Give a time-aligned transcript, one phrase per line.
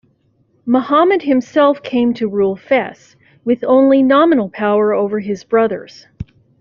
[0.65, 3.15] Muhammad himself came to rule Fes,
[3.45, 6.07] with only nominal power over his brothers.